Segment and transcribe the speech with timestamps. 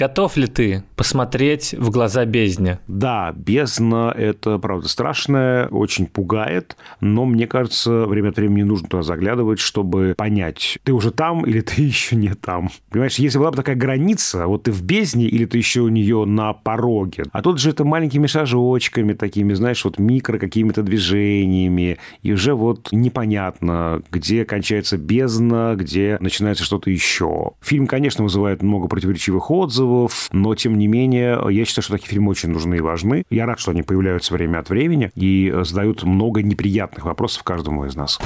[0.00, 2.78] Готов ли ты посмотреть в глаза бездне?
[2.88, 9.02] Да, бездна– это, правда, страшное, очень пугает, но мне кажется, время от времени нужно туда
[9.02, 12.70] заглядывать, чтобы понять, ты уже там или ты еще не там.
[12.88, 16.24] Понимаешь, если была бы такая граница, вот ты в бездне или ты еще у нее
[16.24, 22.32] на пороге, а тут же это маленькими шажочками такими, знаешь, вот микро какими-то движениями, и
[22.32, 27.50] уже вот непонятно, где кончается бездна, где начинается что-то еще.
[27.60, 29.89] Фильм, конечно, вызывает много противоречивых отзывов,
[30.32, 33.24] но, тем не менее, я считаю, что такие фильмы очень нужны и важны.
[33.30, 37.96] Я рад, что они появляются время от времени и задают много неприятных вопросов каждому из
[37.96, 38.18] нас.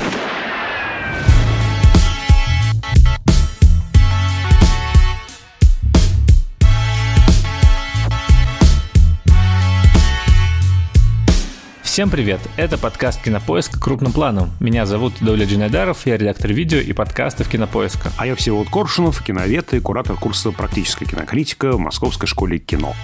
[11.95, 12.41] Всем привет!
[12.57, 14.51] Это подкаст «Кинопоиск» крупным планом.
[14.59, 18.11] Меня зовут Доля Джинайдаров, я редактор видео и подкастов «Кинопоиска».
[18.19, 22.97] А я Всеволод Коршунов, киновед и куратор курса «Практическая кинокритика» в Московской школе кино.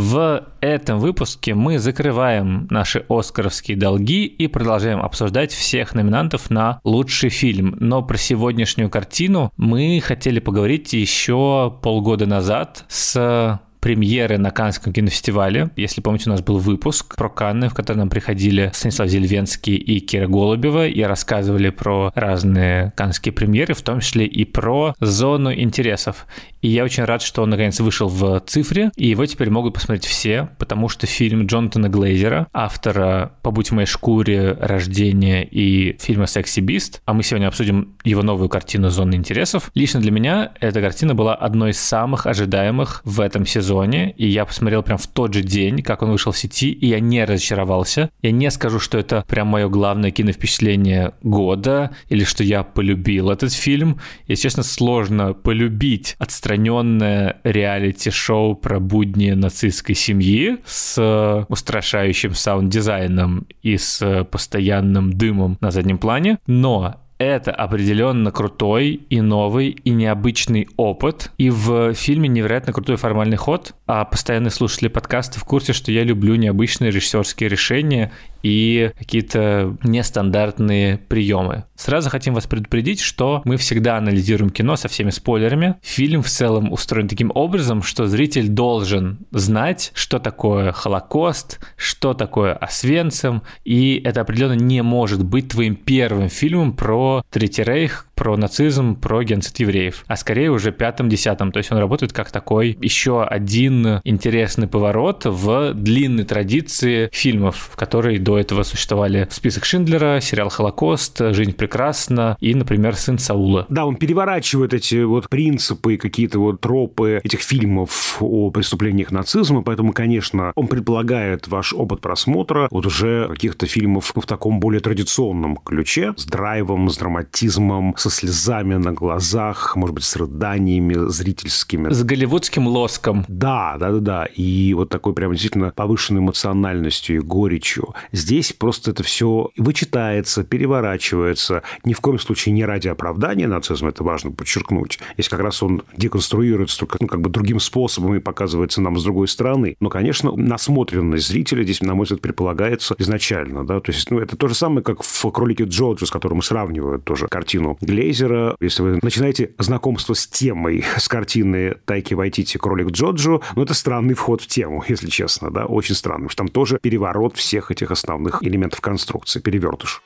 [0.00, 7.30] В этом выпуске мы закрываем наши оскаровские долги и продолжаем обсуждать всех номинантов на лучший
[7.30, 7.76] фильм.
[7.80, 15.70] Но про сегодняшнюю картину мы хотели поговорить еще полгода назад с премьеры на Каннском кинофестивале.
[15.76, 20.00] Если помните, у нас был выпуск про Канны, в который нам приходили Станислав Зельвенский и
[20.00, 26.26] Кира Голубева и рассказывали про разные каннские премьеры, в том числе и про зону интересов.
[26.60, 30.06] И я очень рад, что он наконец вышел в цифре, и его теперь могут посмотреть
[30.06, 36.60] все, потому что фильм Джонатана Глейзера, автора «Побудь в моей шкуре», «Рождение» и фильма «Секси
[36.60, 41.14] Бист», а мы сегодня обсудим его новую картину «Зона интересов», лично для меня эта картина
[41.14, 45.42] была одной из самых ожидаемых в этом сезоне, и я посмотрел прям в тот же
[45.42, 48.10] день, как он вышел в сети, и я не разочаровался.
[48.22, 53.52] Я не скажу, что это прям мое главное киновпечатление года, или что я полюбил этот
[53.52, 54.00] фильм.
[54.26, 63.76] И, честно, сложно полюбить отстранение отстраненное реалити-шоу про будни нацистской семьи с устрашающим саунд-дизайном и
[63.76, 71.32] с постоянным дымом на заднем плане, но это определенно крутой и новый и необычный опыт.
[71.36, 73.74] И в фильме невероятно крутой формальный ход.
[73.86, 78.12] А постоянные слушатели подкаста в курсе, что я люблю необычные режиссерские решения
[78.42, 81.64] и какие-то нестандартные приемы.
[81.74, 85.74] Сразу хотим вас предупредить, что мы всегда анализируем кино со всеми спойлерами.
[85.82, 92.52] Фильм в целом устроен таким образом, что зритель должен знать, что такое Холокост, что такое
[92.52, 98.96] Освенцим, и это определенно не может быть твоим первым фильмом про Третий Рейх, про нацизм,
[98.96, 101.52] про геноцид евреев, а скорее уже пятом-десятом.
[101.52, 107.76] То есть он работает как такой еще один интересный поворот в длинной традиции фильмов, в
[107.76, 113.66] которой до этого существовали список Шиндлера, сериал «Холокост», «Жизнь прекрасна» и, например, «Сын Саула».
[113.68, 119.92] Да, он переворачивает эти вот принципы какие-то вот тропы этих фильмов о преступлениях нацизма, поэтому,
[119.92, 126.14] конечно, он предполагает ваш опыт просмотра вот уже каких-то фильмов в таком более традиционном ключе,
[126.16, 131.90] с драйвом, с драматизмом, с со слезами на глазах, может быть, с рыданиями зрительскими.
[131.92, 133.24] С голливудским лоском.
[133.28, 134.24] Да, да, да, да.
[134.26, 137.94] И вот такой прям действительно повышенной эмоциональностью и горечью.
[138.12, 141.62] Здесь просто это все вычитается, переворачивается.
[141.84, 144.98] Ни в коем случае не ради оправдания нацизма, это важно подчеркнуть.
[145.14, 149.04] Здесь как раз он деконструируется только ну, как бы другим способом и показывается нам с
[149.04, 149.76] другой стороны.
[149.80, 153.66] Но, конечно, насмотренность зрителя здесь, на мой взгляд, предполагается изначально.
[153.66, 153.80] Да?
[153.80, 157.28] То есть ну, это то же самое, как в «Кролике Джорджа», с которым сравнивают тоже
[157.28, 158.56] картину Глейзера.
[158.60, 164.14] Если вы начинаете знакомство с темой с картины Тайки Вайтити «Кролик Джоджо», ну, это странный
[164.14, 167.90] вход в тему, если честно, да, очень странный, потому что там тоже переворот всех этих
[167.90, 170.00] основных элементов конструкции, перевертыш.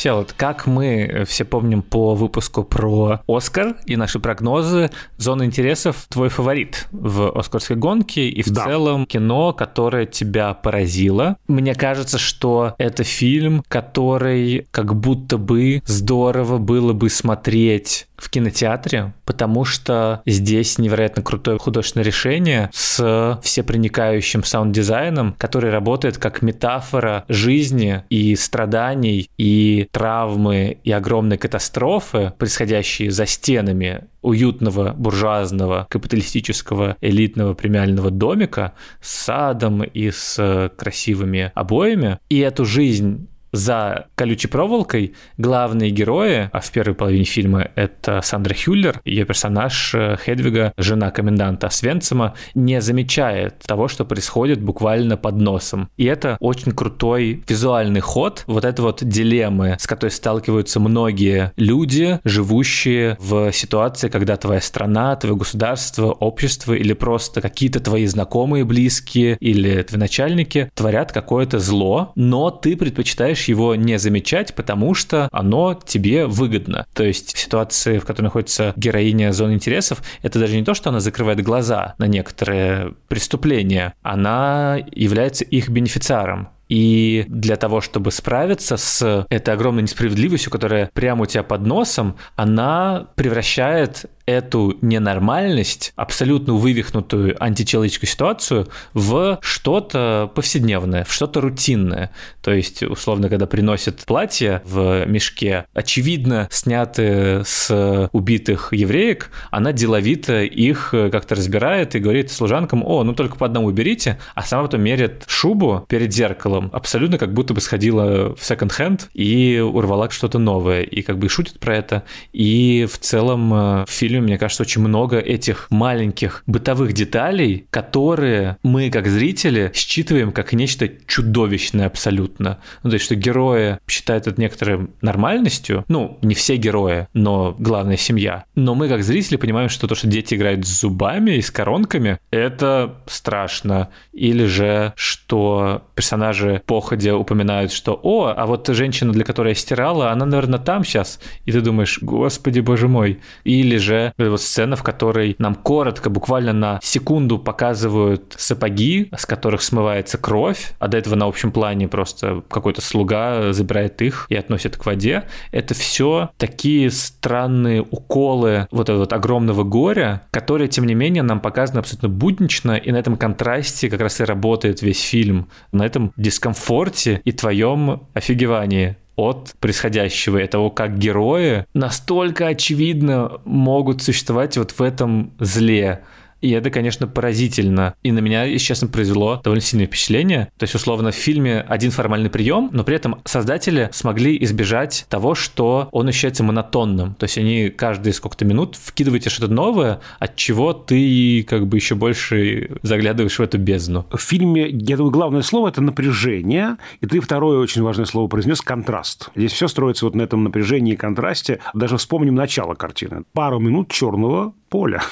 [0.00, 6.06] Все, вот как мы все помним по выпуску про Оскар и наши прогнозы, зона интересов
[6.08, 8.64] твой фаворит в Оскарской гонке и в да.
[8.64, 11.36] целом кино, которое тебя поразило.
[11.48, 19.14] Мне кажется, что это фильм, который как будто бы здорово было бы смотреть в кинотеатре,
[19.24, 28.04] потому что здесь невероятно крутое художественное решение с всепроникающим саунд-дизайном, который работает как метафора жизни
[28.10, 38.10] и страданий, и травмы, и огромной катастрофы, происходящие за стенами уютного буржуазного капиталистического элитного премиального
[38.10, 42.18] домика с садом и с красивыми обоями.
[42.28, 48.54] И эту жизнь за колючей проволокой главные герои, а в первой половине фильма это Сандра
[48.54, 55.36] Хюллер, ее персонаж э, Хедвига, жена коменданта Свенцима, не замечает того, что происходит буквально под
[55.36, 55.88] носом.
[55.96, 62.20] И это очень крутой визуальный ход вот этой вот дилеммы, с которой сталкиваются многие люди,
[62.24, 69.36] живущие в ситуации, когда твоя страна, твое государство, общество или просто какие-то твои знакомые, близкие
[69.40, 75.74] или твои начальники творят какое-то зло, но ты предпочитаешь его не замечать, потому что оно
[75.74, 76.86] тебе выгодно.
[76.94, 81.00] То есть ситуации, в которой находится героиня зоны интересов, это даже не то, что она
[81.00, 86.50] закрывает глаза на некоторые преступления, она является их бенефициаром.
[86.70, 92.16] И для того, чтобы справиться с этой огромной несправедливостью, которая прямо у тебя под носом,
[92.36, 102.10] она превращает эту ненормальность, абсолютно вывихнутую античеловеческую ситуацию в что-то повседневное, в что-то рутинное.
[102.42, 110.42] То есть, условно, когда приносят платье в мешке, очевидно, снятые с убитых евреек, она деловито
[110.42, 114.82] их как-то разбирает и говорит служанкам, о, ну только по одному берите, а сама потом
[114.82, 120.82] мерит шубу перед зеркалом, абсолютно как будто бы сходила в секонд-хенд и урвала что-то новое,
[120.82, 122.04] и как бы шутит про это.
[122.32, 128.56] И в целом э, в фильме мне кажется, очень много этих маленьких бытовых деталей, которые
[128.62, 132.58] мы, как зрители, считываем как нечто чудовищное абсолютно.
[132.82, 135.84] Ну, то есть, что герои считают это некоторой нормальностью.
[135.88, 138.44] Ну, не все герои, но главная семья.
[138.54, 142.18] Но мы, как зрители, понимаем, что то, что дети играют с зубами и с коронками,
[142.30, 143.88] это страшно.
[144.12, 150.10] Или же, что персонажи походя упоминают, что «О, а вот женщина, для которой я стирала,
[150.10, 151.20] она, наверное, там сейчас».
[151.44, 153.20] И ты думаешь «Господи, боже мой».
[153.44, 159.62] Или же вот сцена, в которой нам коротко, буквально на секунду показывают сапоги, с которых
[159.62, 164.76] смывается кровь, а до этого на общем плане просто какой-то слуга забирает их и относит
[164.76, 165.24] к воде.
[165.52, 171.40] Это все такие странные уколы вот этого вот огромного горя, которые, тем не менее, нам
[171.40, 176.12] показаны абсолютно буднично, и на этом контрасте как раз и работает весь фильм, на этом
[176.16, 184.72] дискомфорте и твоем офигевании от происходящего, и того, как герои настолько очевидно могут существовать вот
[184.72, 186.02] в этом зле.
[186.40, 187.94] И это, конечно, поразительно.
[188.02, 190.50] И на меня, если честно, произвело довольно сильное впечатление.
[190.58, 195.34] То есть, условно, в фильме один формальный прием, но при этом создатели смогли избежать того,
[195.34, 197.14] что он ощущается монотонным.
[197.14, 201.94] То есть они каждые сколько-то минут вкидывают что-то новое, от чего ты как бы еще
[201.94, 204.06] больше заглядываешь в эту бездну.
[204.10, 208.60] В фильме, я думаю, главное слово– это напряжение, и ты второе очень важное слово произнес–
[208.62, 209.30] контраст.
[209.36, 211.60] Здесь все строится вот на этом напряжении и контрасте.
[211.74, 213.24] Даже вспомним начало картины.
[213.32, 215.02] Пару минут черного поля.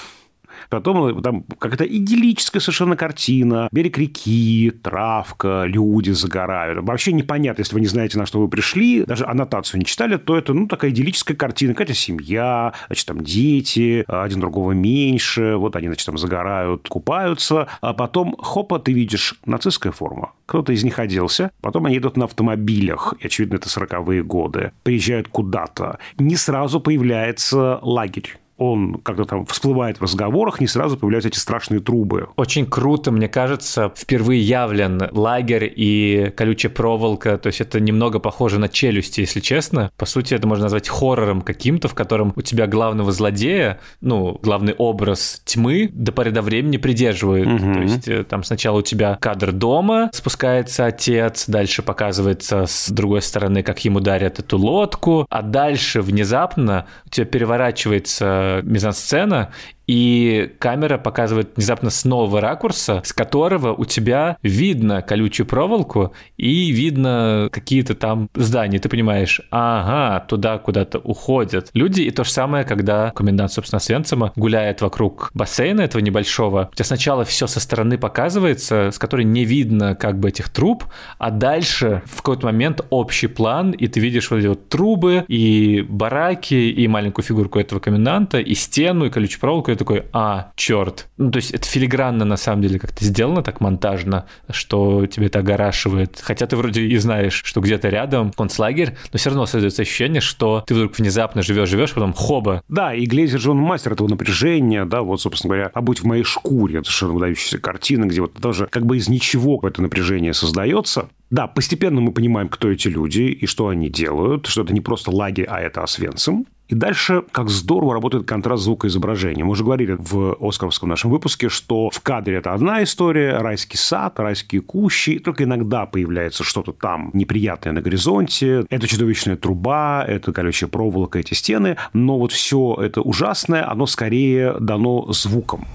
[0.69, 3.69] Потом там какая-то идиллическая совершенно картина.
[3.73, 6.85] Берег реки, травка, люди загорают.
[6.87, 10.37] Вообще непонятно, если вы не знаете, на что вы пришли, даже аннотацию не читали, то
[10.37, 11.75] это, ну, такая идиллическая картина.
[11.75, 17.93] Какая-то семья, значит, там дети, один другого меньше, вот они, значит, там загорают, купаются, а
[17.93, 20.33] потом, хопа, ты видишь нацистская форма.
[20.47, 25.29] Кто-то из них оделся, потом они идут на автомобилях, и, очевидно, это сороковые годы, приезжают
[25.29, 25.99] куда-то.
[26.19, 31.81] Не сразу появляется лагерь он когда там всплывает в разговорах, не сразу появляются эти страшные
[31.81, 32.29] трубы.
[32.37, 38.59] Очень круто, мне кажется, впервые явлен лагерь и колючая проволока, то есть это немного похоже
[38.59, 39.91] на челюсти, если честно.
[39.97, 44.75] По сути, это можно назвать хоррором каким-то, в котором у тебя главного злодея, ну, главный
[44.75, 47.47] образ тьмы до поры до времени придерживает.
[47.47, 47.73] Угу.
[47.75, 53.23] То есть э, там сначала у тебя кадр дома, спускается отец, дальше показывается с другой
[53.23, 59.53] стороны, как ему дарят эту лодку, а дальше внезапно у тебя переворачивается мизансцена,
[59.89, 66.71] и камера показывает внезапно с нового ракурса, с которого у тебя видно колючую проволоку и
[66.71, 68.79] видно какие-то там здания.
[68.79, 72.03] Ты понимаешь, ага, туда куда-то уходят люди.
[72.03, 76.69] И то же самое, когда комендант, собственно, Свенцима гуляет вокруг бассейна этого небольшого.
[76.71, 80.85] У тебя сначала все со стороны показывается, с которой не видно как бы этих труб,
[81.17, 85.83] а дальше в какой-то момент общий план, и ты видишь вот эти вот трубы и
[85.89, 91.09] бараки, и маленькую фигурку этого коменданта, и стену, и колючую проволоку, такой, а, черт.
[91.17, 95.41] Ну, то есть это филигранно на самом деле как-то сделано так монтажно, что тебе это
[95.41, 96.21] огорашивает.
[96.23, 100.65] Хотя ты вроде и знаешь, что где-то рядом концлагерь, но все равно создается ощущение, что
[100.67, 102.63] ты вдруг внезапно живешь-живешь, потом хоба.
[102.69, 106.05] Да, и Глейзер же он мастер этого напряжения, да, вот, собственно говоря, «А будь в
[106.05, 110.35] моей шкуре», это совершенно выдающаяся картина, где вот тоже как бы из ничего это напряжение
[110.35, 111.09] создается.
[111.31, 115.11] Да, постепенно мы понимаем, кто эти люди и что они делают, что это не просто
[115.11, 116.47] лагерь, а это Освенцим.
[116.69, 119.43] И дальше, как здорово работает контраст звука изображения.
[119.43, 124.21] Мы уже говорили в Оскаровском нашем выпуске, что в кадре это одна история, райский сад,
[124.21, 128.67] райские кущи, и только иногда появляется что-то там неприятное на горизонте.
[128.69, 131.79] Это чудовищная труба, это колючая проволока, эти стены.
[131.95, 135.67] Но вот все это ужасное, оно скорее дано звуком.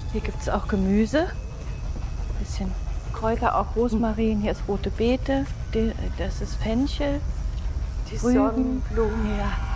[3.13, 5.45] Kräuter, auch Rosmarin, hier ist rote Beete,
[6.17, 7.21] das ist Fenchel,
[8.11, 9.37] die Sonnenblumen.
[9.37, 9.72] Ja.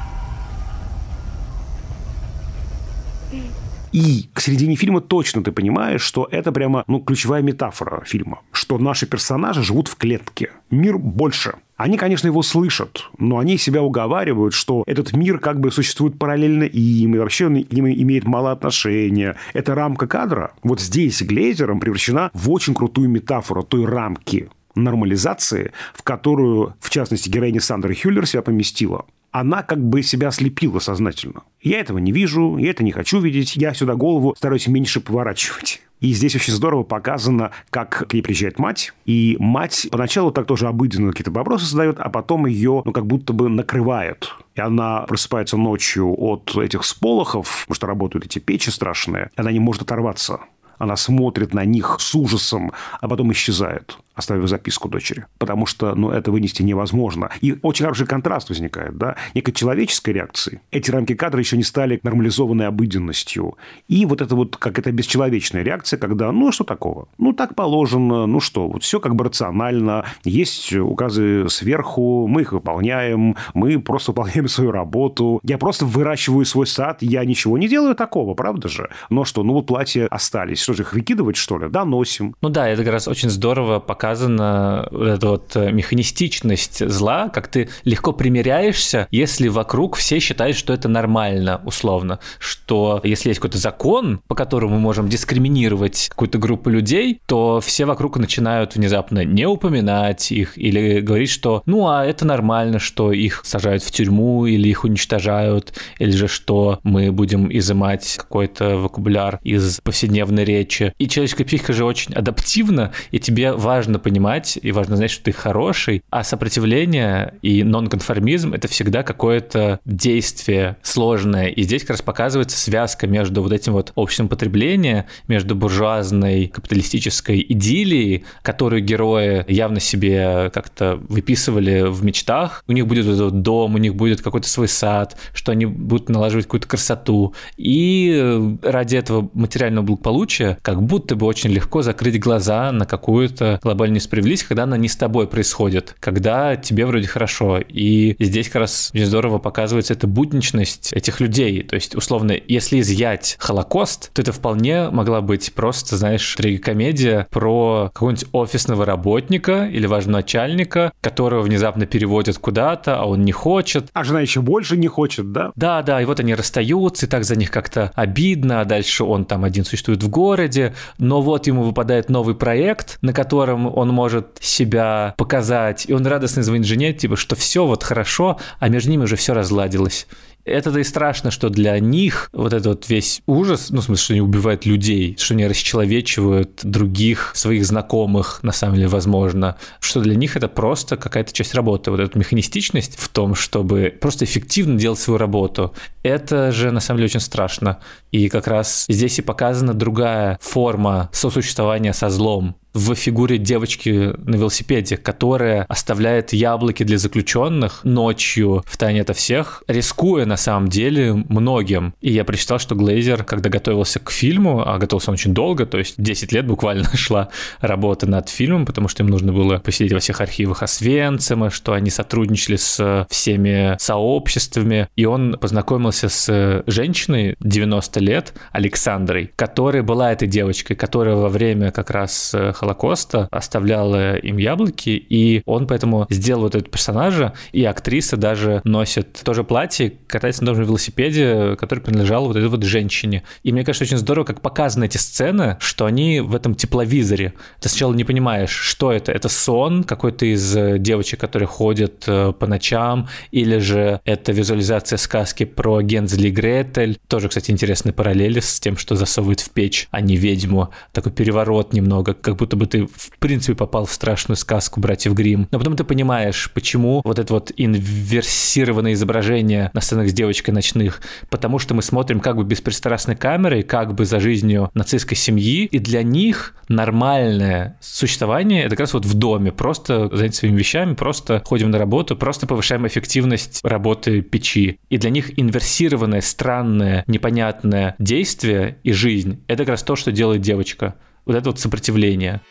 [3.92, 8.78] И к середине фильма точно ты понимаешь, что это прямо ну, ключевая метафора фильма, что
[8.78, 10.52] наши персонажи живут в клетке.
[10.70, 11.56] Мир больше.
[11.78, 16.64] Они, конечно, его слышат, но они себя уговаривают, что этот мир как бы существует параллельно
[16.64, 19.36] им, и вообще он к ним имеет мало отношения.
[19.54, 20.54] Это рамка кадра.
[20.64, 27.30] Вот здесь Глейзером превращена в очень крутую метафору той рамки нормализации, в которую, в частности,
[27.30, 29.06] героиня Сандра Хюллер себя поместила
[29.40, 31.44] она как бы себя слепила сознательно.
[31.62, 35.82] Я этого не вижу, я это не хочу видеть, я сюда голову стараюсь меньше поворачивать.
[36.00, 38.94] И здесь очень здорово показано, как к ней приезжает мать.
[39.06, 43.34] И мать поначалу так тоже обыденно какие-то вопросы задает, а потом ее, ну, как будто
[43.34, 44.34] бы накрывает.
[44.56, 49.30] И она просыпается ночью от этих сполохов, потому что работают эти печи страшные.
[49.36, 50.40] Она не может оторваться.
[50.80, 55.26] Она смотрит на них с ужасом, а потом исчезает оставив записку дочери.
[55.38, 57.30] Потому что, ну, это вынести невозможно.
[57.42, 60.62] И очень хороший контраст возникает, да, некой человеческой реакции.
[60.72, 63.58] Эти рамки кадра еще не стали нормализованной обыденностью.
[63.88, 67.08] И вот это вот как это бесчеловечная реакция, когда, ну, что такого?
[67.18, 72.52] Ну, так положено, ну что, вот все как бы рационально, есть указы сверху, мы их
[72.52, 75.40] выполняем, мы просто выполняем свою работу.
[75.44, 78.90] Я просто выращиваю свой сад, я ничего не делаю такого, правда же?
[79.10, 81.70] Но что, ну, вот платья остались, что же их выкидывать, что ли?
[81.70, 82.36] Да, носим.
[82.42, 87.28] Ну да, это как раз очень здорово пока показана вот эта вот э, механистичность зла,
[87.28, 93.42] как ты легко примиряешься, если вокруг все считают, что это нормально, условно, что если есть
[93.42, 99.26] какой-то закон, по которому мы можем дискриминировать какую-то группу людей, то все вокруг начинают внезапно
[99.26, 104.46] не упоминать их или говорить, что ну а это нормально, что их сажают в тюрьму
[104.46, 110.94] или их уничтожают, или же что мы будем изымать какой-то вокабуляр из повседневной речи.
[110.98, 115.26] И человеческая психика же очень адаптивна, и тебе важно важно понимать и важно знать, что
[115.26, 121.48] ты хороший, а сопротивление и нонконформизм— это всегда какое-то действие сложное.
[121.48, 127.46] И здесь как раз показывается связка между вот этим вот обществом потребления, между буржуазной капиталистической
[127.48, 132.64] идиллией, которую герои явно себе как-то выписывали в мечтах.
[132.68, 136.46] У них будет этот дом, у них будет какой-то свой сад, что они будут налаживать
[136.46, 137.34] какую-то красоту.
[137.58, 143.87] И ради этого материального благополучия как будто бы очень легко закрыть глаза на какую-то глобальную
[143.88, 147.60] глобальную несправедливость, когда она не с тобой происходит, когда тебе вроде хорошо.
[147.60, 151.64] И здесь как раз очень здорово показывается эта будничность этих людей.
[151.64, 157.90] То есть, условно, если изъять Холокост, то это вполне могла быть просто, знаешь, трагикомедия про
[157.94, 163.90] какого-нибудь офисного работника или важного начальника, которого внезапно переводят куда-то, а он не хочет.
[163.94, 165.52] А жена еще больше не хочет, да?
[165.56, 169.26] Да, да, и вот они расстаются, и так за них как-то обидно, а дальше он
[169.26, 174.40] там один существует в городе, но вот ему выпадает новый проект, на котором он может
[174.42, 179.04] себя показать, и он радостно звонит жене, типа, что все вот хорошо, а между ними
[179.04, 180.08] уже все разладилось.
[180.46, 184.14] Это-то и страшно, что для них вот этот вот весь ужас, ну, в смысле, что
[184.14, 190.16] они убивают людей, что они расчеловечивают других своих знакомых, на самом деле, возможно, что для
[190.16, 191.92] них это просто какая-то часть работы.
[191.92, 197.00] Вот эта механистичность в том, чтобы просто эффективно делать свою работу, это же, на самом
[197.00, 197.80] деле, очень страшно.
[198.14, 204.36] И как раз здесь и показана другая форма сосуществования со злом, в фигуре девочки на
[204.36, 211.14] велосипеде, которая оставляет яблоки для заключенных ночью в тайне от всех, рискуя на самом деле
[211.14, 211.94] многим.
[212.02, 215.78] И я прочитал, что Глейзер, когда готовился к фильму, а готовился он очень долго, то
[215.78, 217.30] есть 10 лет буквально шла
[217.60, 221.90] работа над фильмом, потому что им нужно было посидеть во всех архивах Освенцима, что они
[221.90, 230.28] сотрудничали с всеми сообществами, и он познакомился с женщиной 90 лет, Александрой, которая была этой
[230.28, 232.36] девочкой, которая во время как раз
[232.68, 239.22] Холокоста оставляла им яблоки, и он поэтому сделал вот этого персонажа, и актриса даже носит
[239.24, 243.24] тоже платье, катается на том же велосипеде, который принадлежал вот этой вот женщине.
[243.44, 247.34] И мне кажется, очень здорово, как показаны эти сцены, что они в этом тепловизоре.
[247.62, 249.12] Ты сначала не понимаешь, что это.
[249.12, 254.98] Это сон какой-то из э, девочек, которые ходят э, по ночам, или же это визуализация
[254.98, 256.98] сказки про Гензель и Гретель.
[257.08, 260.70] Тоже, кстати, интересные параллели с тем, что засовывают в печь, а не ведьму.
[260.92, 265.14] Такой переворот немного, как будто будто бы ты в принципе попал в страшную сказку братьев
[265.14, 265.48] Грим.
[265.52, 271.02] Но потом ты понимаешь, почему вот это вот инверсированное изображение на сценах с девочкой ночных,
[271.30, 275.80] потому что мы смотрим как бы беспристрастной камерой, как бы за жизнью нацистской семьи, и
[275.80, 281.42] для них нормальное существование это как раз вот в доме, просто заняться своими вещами, просто
[281.46, 284.80] ходим на работу, просто повышаем эффективность работы печи.
[284.90, 290.42] И для них инверсированное, странное, непонятное действие и жизнь— это как раз то, что делает
[290.42, 290.96] девочка.
[291.28, 292.42] Вот это вот сопротивление.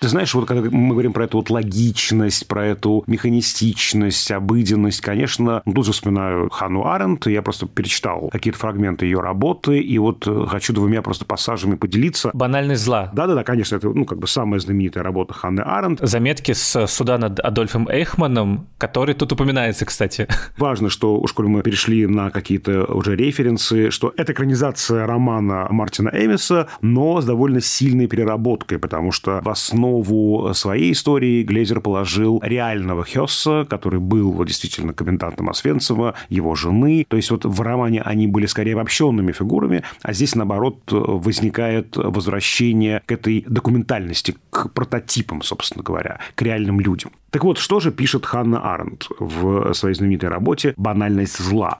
[0.00, 5.60] Ты знаешь, вот когда мы говорим про эту вот логичность, про эту механистичность, обыденность, конечно,
[5.64, 10.24] ну, тут же вспоминаю Хану Аренд, я просто перечитал какие-то фрагменты ее работы, и вот
[10.28, 12.30] э, хочу двумя просто пассажами поделиться.
[12.32, 13.10] Банальность зла.
[13.12, 15.98] Да-да-да, конечно, это, ну, как бы самая знаменитая работа Ханны Аренд.
[16.00, 20.28] Заметки с суда над Адольфом Эйхманом, который тут упоминается, кстати.
[20.58, 26.10] Важно, что, уж коли мы перешли на какие-то уже референсы, что это экранизация романа Мартина
[26.12, 32.40] Эмиса, но с довольно сильной переработкой, потому что в основу основу своей истории Глезер положил
[32.42, 37.06] реального Хесса, который был вот, действительно комендантом Освенцима, его жены.
[37.08, 43.02] То есть вот в романе они были скорее обобщенными фигурами, а здесь, наоборот, возникает возвращение
[43.06, 47.10] к этой документальности, к прототипам, собственно говоря, к реальным людям.
[47.30, 51.78] Так вот, что же пишет Ханна Аренд в своей знаменитой работе «Банальность зла»?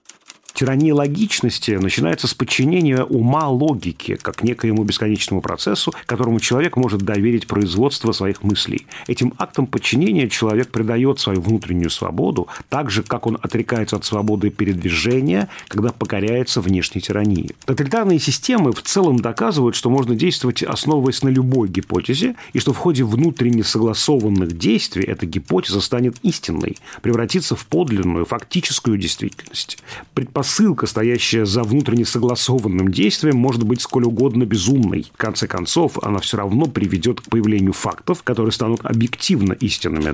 [0.59, 7.47] Тирания логичности начинается с подчинения ума логике, как некоему бесконечному процессу, которому человек может доверить
[7.47, 8.85] производство своих мыслей.
[9.07, 14.49] Этим актом подчинения человек придает свою внутреннюю свободу, так же, как он отрекается от свободы
[14.49, 17.51] передвижения, когда покоряется внешней тирании.
[17.63, 22.77] Тоталитарные системы в целом доказывают, что можно действовать, основываясь на любой гипотезе, и что в
[22.77, 29.77] ходе внутренне согласованных действий эта гипотеза станет истинной, превратится в подлинную, фактическую действительность.
[30.13, 35.05] Предпосылка предпосылка, стоящая за внутренне согласованным действием, может быть сколь угодно безумной.
[35.13, 40.13] В конце концов, она все равно приведет к появлению фактов, которые станут объективно истинными.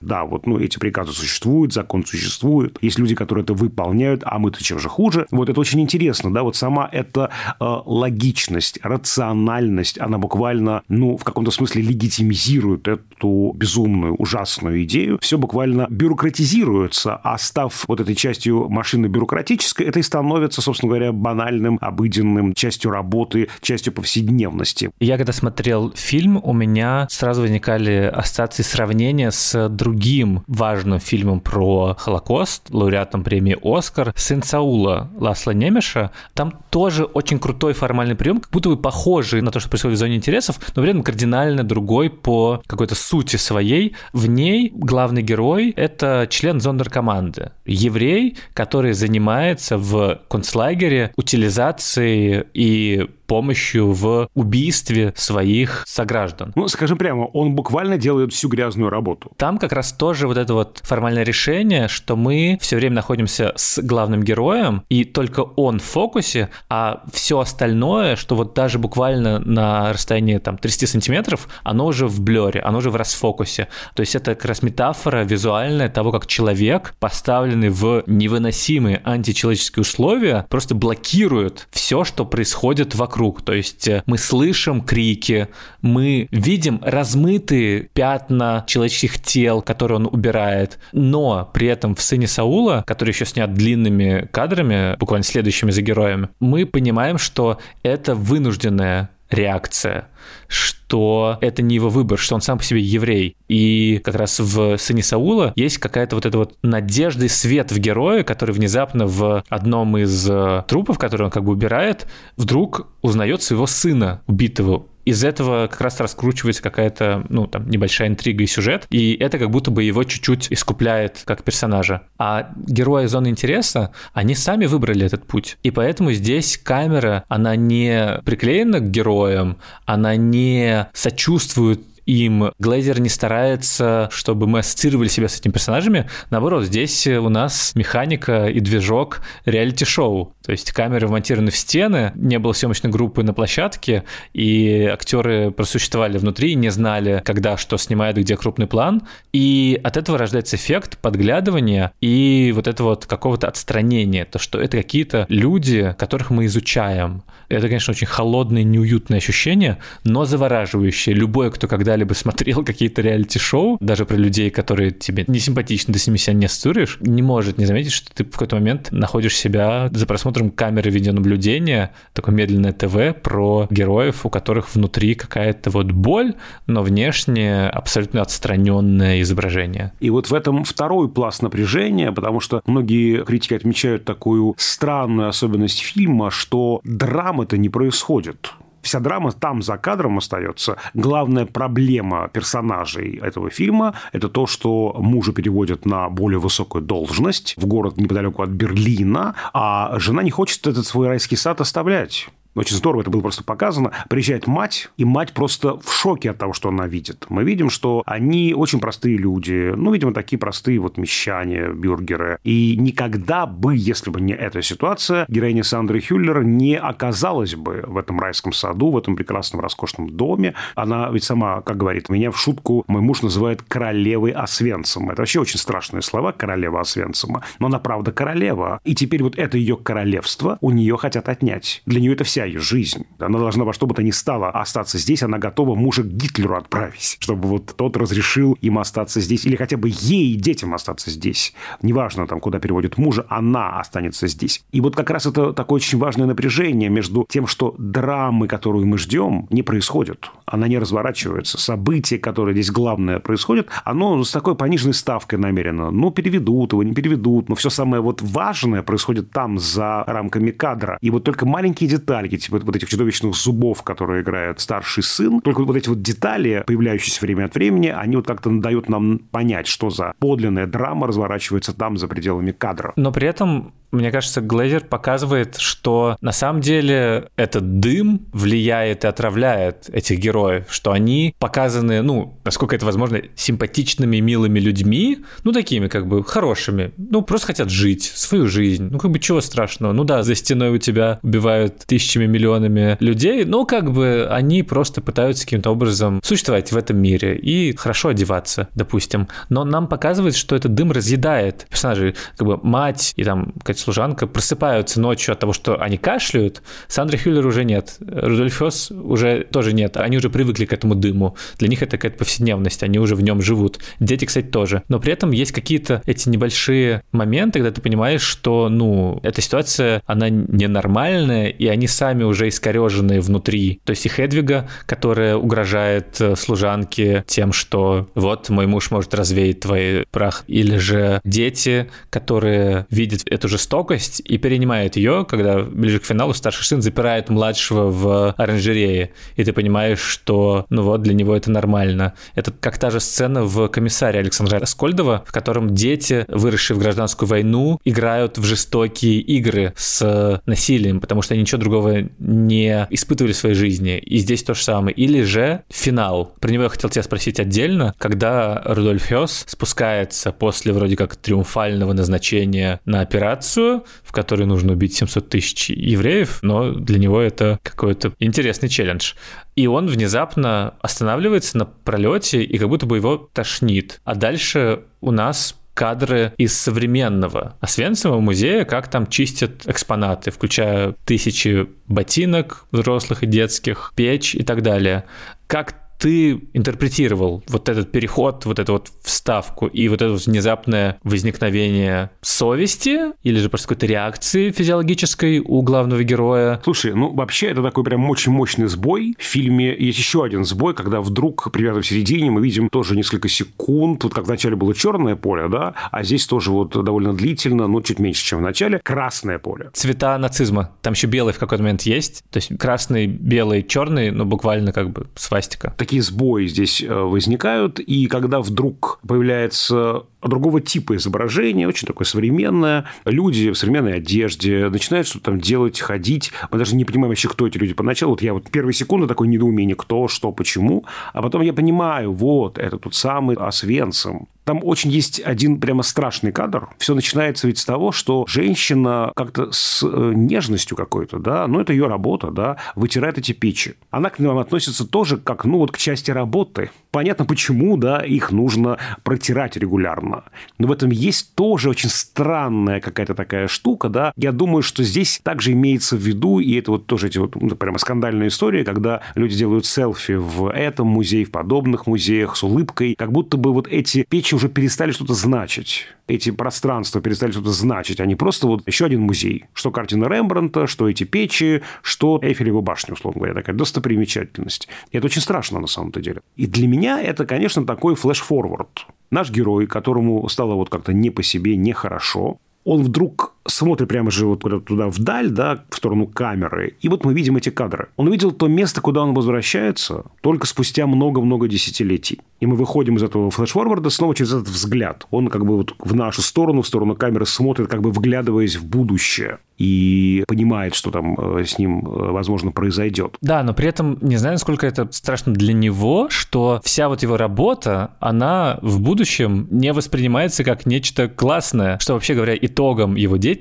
[0.00, 4.62] Да, вот, ну, эти приказы существуют, закон существует, есть люди, которые это выполняют, а мы-то
[4.62, 5.26] чем же хуже.
[5.30, 11.24] Вот это очень интересно, да, вот сама эта э, логичность, рациональность, она буквально, ну, в
[11.24, 15.18] каком-то смысле легитимизирует эту безумную, ужасную идею.
[15.20, 21.12] Все буквально бюрократизируется, а став вот этой частью машины бюрократической, это и становится, собственно говоря,
[21.12, 24.90] банальным, обыденным, частью работы, частью повседневности.
[25.00, 31.94] Я когда смотрел фильм, у меня сразу возникали ассоциации сравнения с другим важным фильмом про
[31.96, 36.10] Холокост, лауреатом премии «Оскар», «Сын Саула» Ласла Немеша.
[36.34, 40.00] Там тоже очень крутой формальный прием, как будто бы похожий на то, что происходит в
[40.00, 43.94] зоне интересов, но при этом кардинально другой по какой-то сути своей.
[44.12, 53.92] В ней главный герой— это член зондеркоманды, еврей, который занимается в концлагере утилизацией и помощью
[53.92, 56.52] в убийстве своих сограждан.
[56.54, 59.32] Ну, скажем прямо, он буквально делает всю грязную работу.
[59.36, 63.82] Там как раз тоже вот это вот формальное решение, что мы все время находимся с
[63.82, 69.92] главным героем, и только он в фокусе, а все остальное, что вот даже буквально на
[69.92, 73.68] расстоянии там 30 сантиметров, оно уже в блере, оно уже в расфокусе.
[73.94, 80.46] То есть это как раз метафора визуальная того, как человек, поставленный в невыносимые античеловеческие условия,
[80.48, 83.42] просто блокирует все, что происходит вокруг вокруг.
[83.42, 85.48] То есть э, мы слышим крики,
[85.80, 92.84] мы видим размытые пятна человеческих тел, которые он убирает, но при этом в «Сыне Саула»,
[92.86, 100.08] который еще снят длинными кадрами, буквально следующими за героями, мы понимаем, что это вынужденная реакция,
[100.48, 103.36] что это не его выбор, что он сам по себе еврей.
[103.48, 107.78] И как раз в «Сыне Саула» есть какая-то вот эта вот надежда и свет в
[107.78, 113.42] герое, который внезапно в одном из э, трупов, который он как бы убирает, вдруг узнает
[113.42, 118.86] своего сына, убитого из этого как раз раскручивается какая-то, ну, там, небольшая интрига и сюжет,
[118.90, 122.02] и это как будто бы его чуть-чуть искупляет как персонажа.
[122.18, 125.58] А герои зоны интереса, они сами выбрали этот путь.
[125.62, 132.52] И поэтому здесь камера, она не приклеена к героям, она не сочувствует им.
[132.58, 136.08] Глейзер не старается, чтобы мы ассоциировали себя с этими персонажами.
[136.30, 140.32] Наоборот, здесь у нас механика и движок реалити-шоу.
[140.44, 146.18] То есть камеры вмонтированы в стены, не было съемочной группы на площадке, и актеры просуществовали
[146.18, 149.02] внутри, не знали, когда что снимают, где крупный план.
[149.32, 154.76] И от этого рождается эффект подглядывания и вот этого вот какого-то отстранения, то, что это
[154.76, 157.24] какие-то люди, которых мы изучаем.
[157.48, 161.14] Это, конечно, очень холодное, неуютное ощущение, но завораживающее.
[161.14, 165.98] Любой, кто когда когда-либо смотрел какие-то реалити-шоу, даже про людей, которые тебе не симпатичны, ты
[165.98, 169.34] с ними себя не ассоциируешь, не может не заметить, что ты в какой-то момент находишь
[169.34, 175.90] себя за просмотром камеры видеонаблюдения, такое медленное ТВ про героев, у которых внутри какая-то вот
[175.90, 176.34] боль,
[176.66, 179.92] но внешне абсолютно отстраненное изображение.
[179.98, 185.80] И вот в этом второй пласт напряжения, потому что многие критики отмечают такую странную особенность
[185.80, 188.52] фильма, что драма-то не происходит
[188.86, 190.76] вся драма там за кадром остается.
[190.94, 197.66] Главная проблема персонажей этого фильма– это то, что мужа переводят на более высокую должность в
[197.66, 202.28] город неподалеку от Берлина, а жена не хочет этот свой райский сад оставлять.
[202.56, 203.92] Очень здорово это было просто показано.
[204.08, 207.26] Приезжает мать, и мать просто в шоке от того, что она видит.
[207.28, 209.74] Мы видим, что они очень простые люди.
[209.76, 212.38] Ну, видимо, такие простые вот мещане, бюргеры.
[212.44, 217.98] И никогда бы, если бы не эта ситуация, героиня Сандры Хюллер не оказалась бы в
[217.98, 220.54] этом райском саду, в этом прекрасном роскошном доме.
[220.74, 225.12] Она ведь сама, как говорит, меня в шутку мой муж называет королевой Освенцима.
[225.12, 227.42] Это вообще очень страшные слова, королева Освенцима.
[227.58, 228.80] Но она правда королева.
[228.84, 231.82] И теперь вот это ее королевство у нее хотят отнять.
[231.84, 233.06] Для нее это вся ее жизнь.
[233.18, 235.22] Она должна во что бы то ни стало остаться здесь.
[235.22, 239.44] Она готова мужа к Гитлеру отправить, чтобы вот тот разрешил им остаться здесь.
[239.44, 241.54] Или хотя бы ей и детям остаться здесь.
[241.82, 244.64] Неважно, там, куда переводят мужа, она останется здесь.
[244.72, 248.98] И вот как раз это такое очень важное напряжение между тем, что драмы, которую мы
[248.98, 250.30] ждем, не происходит.
[250.46, 251.58] Она не разворачивается.
[251.58, 255.90] Событие, которое здесь главное происходит, оно с такой пониженной ставкой намерено.
[255.90, 257.48] Ну, переведут его, не переведут.
[257.48, 260.98] Но все самое вот важное происходит там, за рамками кадра.
[261.00, 265.40] И вот только маленькие детали, эти вот, вот этих чудовищных зубов, которые играет старший сын.
[265.40, 269.66] Только вот эти вот детали, появляющиеся время от времени, они вот как-то дают нам понять,
[269.66, 272.92] что за подлинная драма разворачивается там, за пределами кадра.
[272.96, 279.06] Но при этом мне кажется, Глейзер показывает, что на самом деле этот дым влияет и
[279.06, 285.88] отравляет этих героев, что они показаны, ну, насколько это возможно, симпатичными, милыми людьми, ну, такими
[285.88, 290.04] как бы хорошими, ну, просто хотят жить свою жизнь, ну, как бы чего страшного, ну
[290.04, 295.44] да, за стеной у тебя убивают тысячами, миллионами людей, но как бы они просто пытаются
[295.44, 300.74] каким-то образом существовать в этом мире и хорошо одеваться, допустим, но нам показывает, что этот
[300.74, 305.80] дым разъедает персонажей, как бы мать и там какая-то служанка просыпаются ночью от того, что
[305.80, 310.72] они кашляют, Сандра Хюллер уже нет, Рудольф Хёс уже тоже нет, они уже привыкли к
[310.72, 313.78] этому дыму, для них это какая-то повседневность, они уже в нем живут.
[314.00, 314.82] Дети, кстати, тоже.
[314.88, 320.02] Но при этом есть какие-то эти небольшие моменты, когда ты понимаешь, что, ну, эта ситуация,
[320.06, 323.80] она ненормальная, и они сами уже искореженные внутри.
[323.84, 329.60] То есть и Хедвига, которая угрожает э, служанке тем, что вот мой муж может развеять
[329.60, 336.04] твой прах, или же дети, которые видят эту жестокость и перенимают ее, когда ближе к
[336.04, 341.36] финалу старший сын запирает младшего в оранжерее, и ты понимаешь, что, ну вот, для него
[341.36, 342.14] это нормально.
[342.34, 347.28] Это как та же сцена в «Комиссаре» Александра Раскольдова, в котором дети, выросшие в гражданскую
[347.28, 353.36] войну, играют в жестокие игры с насилием, потому что они ничего другого не испытывали в
[353.36, 353.98] своей жизни.
[353.98, 354.94] И здесь то же самое.
[354.94, 356.34] Или же финал.
[356.40, 357.94] Про него я хотел тебя спросить отдельно.
[357.98, 364.94] Когда Рудольф Хёс спускается после вроде как триумфального назначения на операцию, в которой нужно убить
[364.94, 369.14] 700 тысяч евреев, но для него это какой-то интересный челлендж.
[369.54, 374.00] И он внезапно останавливается на пролете и как будто бы его тошнит.
[374.04, 381.68] А дальше у нас кадры из современного Освенцима музея, как там чистят экспонаты, включая тысячи
[381.86, 385.04] ботинок взрослых и детских, печь и так далее.
[385.46, 392.10] Как ты интерпретировал вот этот переход, вот эту вот вставку и вот это внезапное возникновение
[392.20, 396.60] совести или же просто какой-то реакции физиологической у главного героя?
[396.64, 399.14] Слушай, ну вообще это такой прям очень мощный сбой.
[399.18, 403.28] В фильме есть еще один сбой, когда вдруг примерно в середине мы видим тоже несколько
[403.28, 407.80] секунд, вот как вначале было черное поле, да, а здесь тоже вот довольно длительно, ну
[407.82, 409.70] чуть меньше, чем в начале, красное поле.
[409.72, 410.72] Цвета нацизма.
[410.82, 412.24] Там еще белый в какой-то момент есть.
[412.30, 417.78] То есть красный, белый, черный, ну буквально как бы свастика такие сбои здесь э, возникают,
[417.78, 425.06] и когда вдруг появляется другого типа изображение, очень такое современное, люди в современной одежде начинают
[425.06, 427.72] что-то там делать, ходить, мы даже не понимаем вообще, кто эти люди.
[427.72, 432.12] Поначалу, вот я вот первые секунды такое недоумение, кто, что, почему, а потом я понимаю,
[432.12, 436.68] вот, это тот самый Освенцим, Там очень есть один прямо страшный кадр.
[436.78, 441.72] Все начинается ведь с того, что женщина как-то с э, нежностью какой-то, да, ну, это
[441.72, 443.74] ее работа, да, вытирает эти печи.
[443.90, 446.70] Она к ним относится тоже как, ну, вот к части работы.
[446.92, 450.22] Понятно, почему, да, их нужно протирать регулярно.
[450.58, 454.12] Но в этом есть тоже очень странная какая-то такая штука, да.
[454.16, 457.56] Я думаю, что здесь также имеется в виду, и это вот тоже эти вот ну,
[457.56, 462.94] прямо скандальные истории, когда люди делают селфи в этом музее, в подобных музеях с улыбкой,
[462.96, 465.86] как будто бы вот эти печи уже перестали что-то значить.
[466.06, 468.00] Эти пространства перестали что-то значить.
[468.00, 469.46] Они просто вот еще один музей.
[469.54, 474.68] Что картина Рембранта, что эти печи, что Эйфелева башня, условно говоря, такая достопримечательность.
[474.92, 476.20] И это очень страшно на самом-то деле.
[476.36, 478.86] И для меня это, конечно, такой флеш-форвард.
[479.10, 484.26] Наш герой, которому стало вот как-то не по себе, нехорошо, он вдруг смотрит прямо же
[484.26, 487.88] вот куда-то туда вдаль, да, в сторону камеры, и вот мы видим эти кадры.
[487.96, 492.20] Он увидел то место, куда он возвращается, только спустя много-много десятилетий.
[492.40, 495.06] И мы выходим из этого флешфорварда снова через этот взгляд.
[495.10, 498.64] Он как бы вот в нашу сторону, в сторону камеры смотрит, как бы вглядываясь в
[498.66, 503.16] будущее и понимает, что там э, с ним, э, возможно, произойдет.
[503.22, 507.16] Да, но при этом не знаю, насколько это страшно для него, что вся вот его
[507.16, 513.35] работа, она в будущем не воспринимается как нечто классное, что вообще говоря итогом его деятельности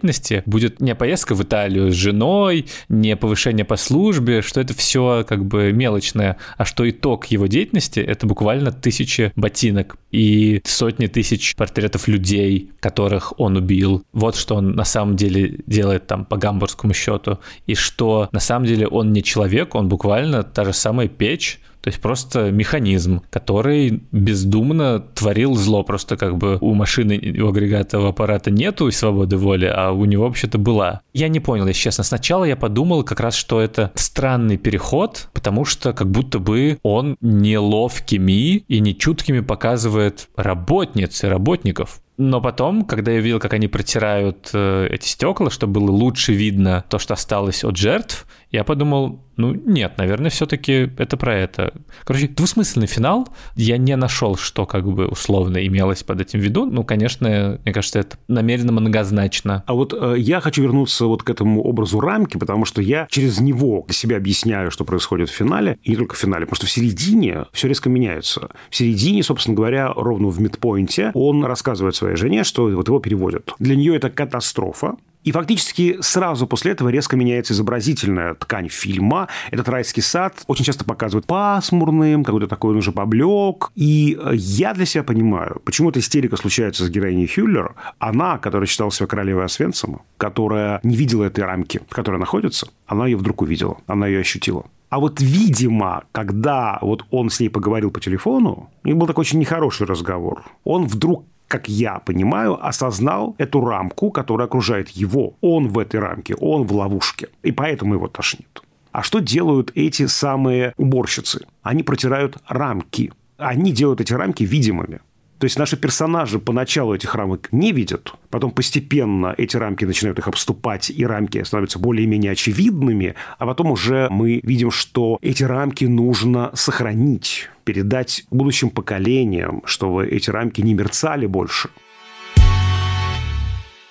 [0.46, 5.46] будет не поездка в Италию с женой, не повышение по службе, что это все как
[5.46, 12.08] бы мелочное, а что итог его деятельности это буквально тысячи ботинок и сотни тысяч портретов
[12.08, 14.04] людей, которых он убил.
[14.14, 17.40] Вот что он на самом деле делает там по гамбургскому счету.
[17.68, 21.90] И что на самом деле он не человек, он буквально та же самая печь, то
[21.90, 25.84] есть просто механизм, который бездумно творил зло.
[25.84, 30.58] Просто как бы у машины, у агрегатного аппарата нету свободы воли, а у него вообще-то
[30.58, 31.02] была.
[31.14, 32.04] Я не понял, если честно.
[32.04, 37.18] Сначала я подумал как раз, что это странный переход, потому что как будто бы он
[37.22, 42.02] неловкими и нечуткими показывает работниц и работников.
[42.18, 46.86] Но потом, когда я видел, как они протирают э, эти стекла, чтобы было лучше видно
[46.90, 51.74] то, что осталось от жертв, я подумал, ну нет, наверное, все-таки это про это.
[52.06, 53.28] Короче, двусмысленный финал.
[53.56, 56.66] Я не нашел, что как бы условно имелось под этим виду.
[56.66, 59.64] Ну, конечно, мне кажется, это намеренно многозначно.
[59.68, 63.42] А вот э, я хочу вернуться вот к этому образу рамки, потому что я через
[63.42, 66.68] него для себя объясняю, что происходит в финале, и не только в финале, потому что
[66.68, 68.50] в середине все резко меняется.
[68.70, 73.52] В середине, собственно говоря, ровно в мидпоинте он рассказывает своей жене, что вот его переводят.
[73.60, 79.28] Для нее это катастрофа, и фактически сразу после этого резко меняется изобразительная ткань фильма.
[79.50, 83.72] Этот райский сад очень часто показывают пасмурным, какой-то такой он уже поблек.
[83.74, 87.74] И э, я для себя понимаю, почему эта истерика случается с героиней Хюллер.
[87.98, 93.08] Она, которая считала себя королевой Освенцима, которая не видела этой рамки, в которой находится, она
[93.08, 94.66] ее вдруг увидела, она ее ощутила.
[94.90, 99.40] А вот, видимо, когда вот он с ней поговорил по телефону, и был такой очень
[99.40, 105.34] нехороший разговор, он вдруг как я понимаю, осознал эту рамку, которая окружает его.
[105.42, 107.30] Он в этой рамке, он в ловушке.
[107.44, 108.62] И поэтому его тошнит.
[108.92, 111.46] А что делают эти самые уборщицы?
[111.62, 113.12] Они протирают рамки.
[113.38, 115.02] Они делают эти рамки видимыми.
[115.40, 120.28] То есть наши персонажи поначалу этих рамок не видят, потом постепенно эти рамки начинают их
[120.28, 126.52] обступать, и рамки становятся более-менее очевидными, а потом уже мы видим, что эти рамки нужно
[126.54, 131.70] сохранить, передать будущим поколениям, чтобы эти рамки не мерцали больше–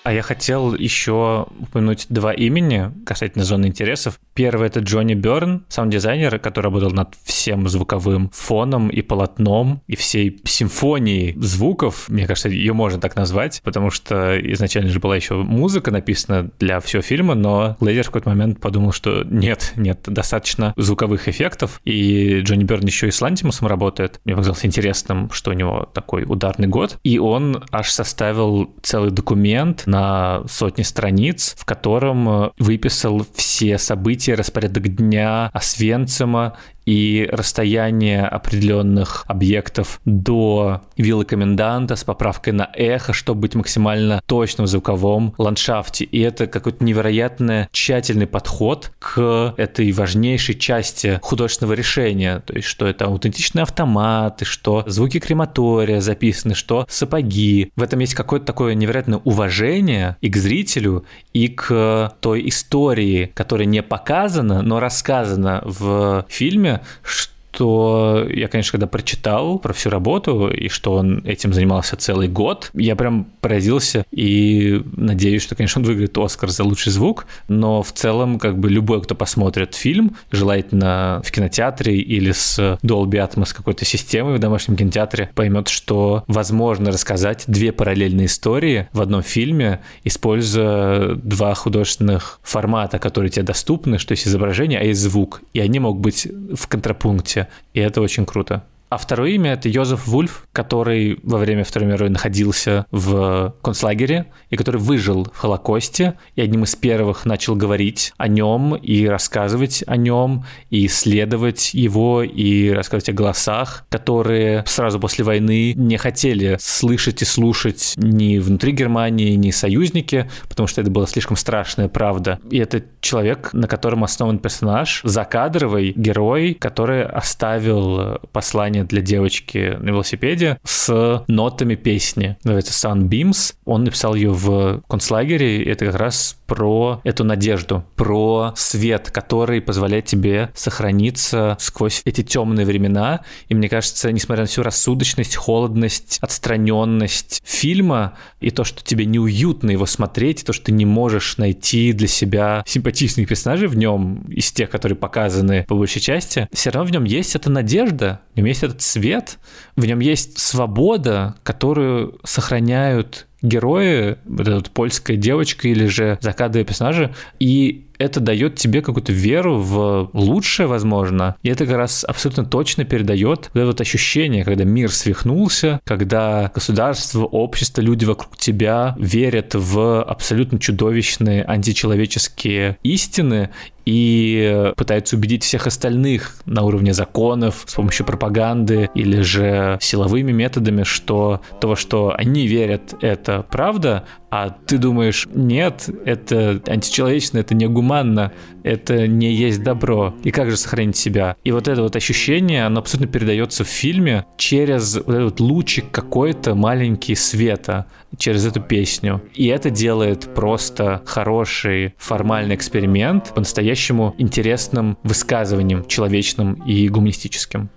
[0.04, 4.20] а я хотел еще упомянуть два имени касательно зоны интересов.
[4.34, 10.42] Первый— это Джонни Берн, саунд-дизайнер, который работал над всем звуковым фоном и полотном, и всей
[10.44, 12.08] симфонией звуков.
[12.08, 16.80] Мне кажется, ее можно так назвать, потому что изначально же была еще музыка написана для
[16.80, 22.40] всего фильма, но Лейзер в какой-то момент подумал, что нет, нет, достаточно звуковых эффектов, и
[22.40, 24.20] Джонни Берн еще и с Лантимусом работает.
[24.26, 29.84] Мне показалось интересным, что у него такой ударный год, и он аж составил целый документ
[29.94, 39.24] на сотни страниц, в котором э, выписал все события, распорядок дня Освенцима и расстояние определенных
[39.26, 46.04] объектов до виллы коменданта с поправкой на эхо, чтобы быть максимально точным в звуковом ландшафте.
[46.04, 52.40] И это какой-то невероятно тщательный подход к этой важнейшей части художественного решения.
[52.40, 57.72] То есть, что это аутентичные автоматы, что звуки крематория записаны, что сапоги.
[57.76, 63.66] В этом есть какое-то такое невероятное уважение и к зрителю, и к той истории, которая
[63.66, 70.68] не показана, но рассказана в фильме, что я, конечно, когда прочитал про всю работу и
[70.68, 76.16] что он этим занимался целый год, я прям поразился и надеюсь, что, конечно, он выиграет
[76.18, 81.30] Оскар за лучший звук, но в целом, как бы любой, кто посмотрит фильм, желательно в
[81.30, 87.72] кинотеатре или с Dolby Atmos какой-то системой в домашнем кинотеатре, поймет, что возможно рассказать две
[87.72, 94.78] параллельные истории в одном фильме, используя два художественных формата, которые тебе доступны, что есть изображение,
[94.78, 95.42] а есть звук.
[95.52, 97.43] И они могут быть в контрапункте.
[97.72, 98.64] И это очень круто.
[98.94, 104.57] А второе имя— это Йозеф Вульф, который во время Второй мировой находился в концлагере и
[104.57, 109.96] который выжил в Холокосте и одним из первых начал говорить о нем и рассказывать о
[109.96, 117.20] нем, и исследовать его, и рассказывать о голосах, которые сразу после войны не хотели слышать
[117.20, 122.38] и слушать ни внутри Германии, ни союзники, потому что это была слишком страшная правда.
[122.48, 129.90] И это человек, на котором основан персонаж, закадровый герой, который оставил послание для девочки на
[129.90, 132.36] велосипеде с нотами песни.
[132.44, 133.54] Называется Sunbeams.
[133.64, 135.62] Он написал ее в концлагере.
[135.62, 142.22] И это как раз про эту надежду, про свет, который позволяет тебе сохраниться сквозь эти
[142.22, 143.20] темные времена.
[143.48, 149.70] И мне кажется, несмотря на всю рассудочность, холодность, отстраненность фильма и то, что тебе неуютно
[149.70, 154.52] его смотреть, то, что ты не можешь найти для себя симпатичных персонажей в нем, из
[154.52, 158.46] тех, которые показаны по большей части, все равно в нем есть эта надежда, в нем
[158.46, 159.38] есть этот свет,
[159.77, 166.64] в нем есть свобода, которую сохраняют герои, вот эта вот польская девочка или же закадовые
[166.64, 172.44] персонажи, и это дает тебе какую-то веру в лучшее, возможно, и это как раз абсолютно
[172.44, 178.96] точно передает вот это вот ощущение, когда мир свихнулся, когда государство, общество, люди вокруг тебя
[178.98, 183.50] верят в абсолютно чудовищные античеловеческие истины,
[183.84, 190.84] и пытаются убедить всех остальных на уровне законов с помощью пропаганды или же силовыми методами,
[190.84, 198.32] что то, что они верят, это правда, а ты думаешь, нет, это античеловечно, это негуманно,
[198.64, 200.14] это не есть добро.
[200.24, 201.37] И как же сохранить себя?
[201.44, 206.57] И вот это вот ощущение, оно абсолютно передается в фильме через вот этот лучик какой-то
[206.57, 207.87] маленький света,
[208.18, 209.22] через эту песню.
[209.35, 217.68] И это делает просто хороший формальный эксперимент по-настоящему интересным высказыванием, человечным и гуманистическим.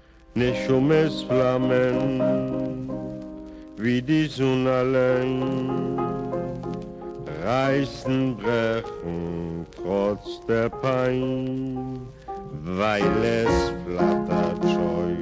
[3.80, 6.27] wie die Sonne allein.
[7.48, 12.00] Reißen, brechen, trotz der Pein,
[12.62, 15.16] weil es flattert scheu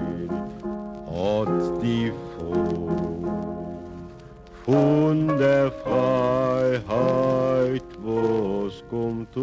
[1.06, 2.90] und die Froh
[4.66, 9.36] von der Freiheit, wo's kommt.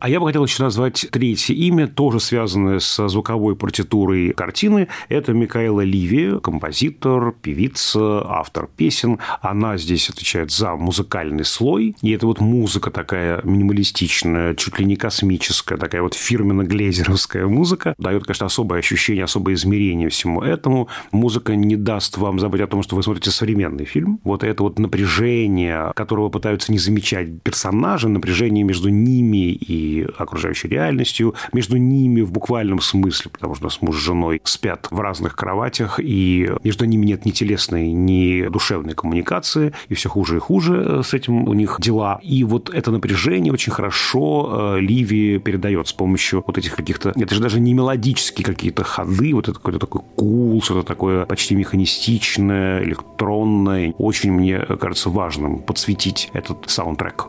[0.00, 4.88] А я бы хотел еще назвать третье имя, тоже связанное со звуковой партитурой картины.
[5.10, 9.18] Это Микаэла Ливи, композитор, певица, автор песен.
[9.42, 11.96] Она здесь отвечает за музыкальный слой.
[12.00, 17.94] И это вот музыка такая минималистичная, чуть ли не космическая, такая вот фирменно-глезеровская музыка.
[17.98, 20.88] Дает, конечно, особое ощущение, особое измерение всему этому.
[21.12, 24.18] Музыка не даст вам забыть о том, что вы смотрите современный фильм.
[24.24, 31.34] Вот это вот напряжение, которого пытаются не замечать персонажи, напряжение между ними и окружающей реальностью,
[31.52, 36.00] между ними в буквальном смысле, потому что нас муж с женой спят в разных кроватях,
[36.02, 41.14] и между ними нет ни телесной, ни душевной коммуникации, и все хуже и хуже с
[41.14, 42.18] этим у них дела.
[42.22, 47.12] И вот это напряжение очень хорошо э, Ливи передает с помощью вот этих каких-то...
[47.14, 51.54] Это же даже не мелодические какие-то ходы, вот это какой-то такой кул, что-то такое почти
[51.54, 53.94] механистичное, электронное.
[53.98, 57.26] Очень, мне кажется, важным подсветить этот саундтрек.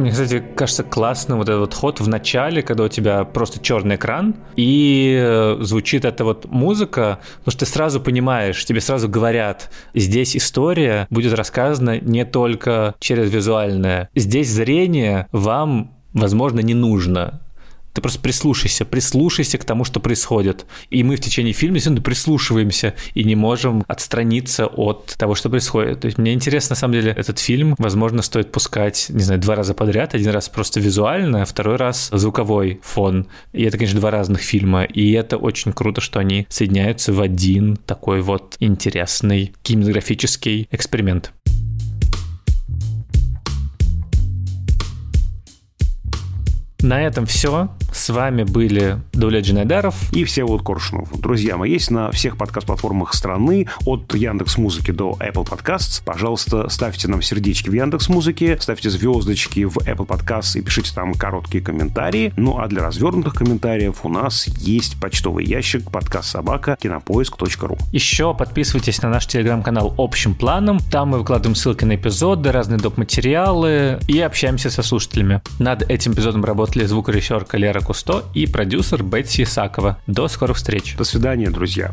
[0.00, 3.96] Мне, кстати, кажется классным вот этот вот ход в начале, когда у тебя просто черный
[3.96, 9.70] экран, и э, звучит эта вот музыка, потому что ты сразу понимаешь, тебе сразу говорят,
[9.92, 14.08] здесь история будет рассказана не только через визуальное.
[14.14, 17.42] Здесь зрение вам, возможно, не нужно
[17.92, 20.66] ты просто прислушайся, прислушайся к тому, что происходит.
[20.90, 26.00] И мы в течение фильма действительно прислушиваемся и не можем отстраниться от того, что происходит.
[26.00, 29.56] То есть мне интересно, на самом деле, этот фильм, возможно, стоит пускать, не знаю, два
[29.56, 30.14] раза подряд.
[30.14, 33.26] Один раз просто визуально, а второй раз звуковой фон.
[33.52, 34.84] И это, конечно, два разных фильма.
[34.84, 41.32] И это очень круто, что они соединяются в один такой вот интересный кинематографический эксперимент.
[46.82, 47.68] На этом все.
[47.92, 51.10] С вами были Дуля Джинайдаров и Всеволод Коршунов.
[51.20, 56.00] Друзья, мы есть на всех подкаст-платформах страны, от Яндекс Музыки до Apple Podcasts.
[56.04, 61.14] Пожалуйста, ставьте нам сердечки в Яндекс Музыке, ставьте звездочки в Apple Podcasts и пишите там
[61.14, 62.32] короткие комментарии.
[62.36, 67.76] Ну а для развернутых комментариев у нас есть почтовый ящик подкаст собака кинопоиск.ру.
[67.92, 70.78] Еще подписывайтесь на наш телеграм-канал общим планом.
[70.90, 72.96] Там мы выкладываем ссылки на эпизоды, разные доп.
[72.98, 75.42] материалы и общаемся со слушателями.
[75.58, 79.98] Над этим эпизодом работали звукорежиссерка Лера Кусто и продюсер Бетси Исакова.
[80.06, 80.96] До скорых встреч.
[80.96, 81.92] До свидания, друзья.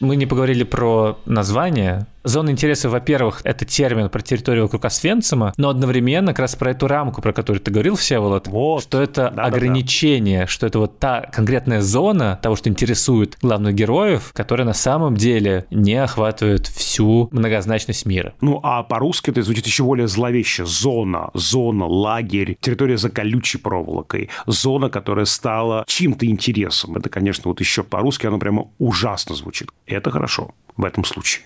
[0.00, 5.68] Мы не поговорили про название, Зона интереса, во-первых, это термин про территорию вокруг Освенцима, но
[5.68, 8.82] одновременно как раз про эту рамку, про которую ты говорил, Всеволод, вот.
[8.82, 10.50] что это да, ограничение, да, да.
[10.50, 15.66] что это вот та конкретная зона того, что интересует главных героев, которая на самом деле
[15.70, 18.34] не охватывает всю многозначность мира.
[18.40, 20.64] Ну, а по-русски это звучит еще более зловеще.
[20.64, 26.96] Зона, зона, лагерь, территория за колючей проволокой, зона, которая стала чьим-то интересом.
[26.96, 29.70] Это, конечно, вот еще по-русски оно прямо ужасно звучит.
[29.86, 31.44] Это хорошо в этом случае.